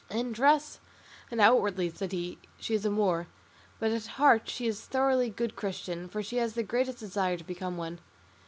"In 0.09 0.31
dress 0.31 0.79
and 1.29 1.39
outwardly," 1.39 1.87
said 1.91 2.11
he, 2.11 2.39
"she 2.57 2.73
is 2.73 2.87
a 2.87 2.89
Moor, 2.89 3.27
but 3.77 3.91
at 3.91 4.07
heart 4.17 4.49
she 4.49 4.65
is 4.65 4.79
a 4.79 4.89
thoroughly 4.89 5.29
good 5.29 5.55
Christian, 5.55 6.07
for 6.07 6.23
she 6.23 6.37
has 6.37 6.55
the 6.55 6.63
greatest 6.63 6.97
desire 6.97 7.37
to 7.37 7.43
become 7.43 7.77
one." 7.77 7.99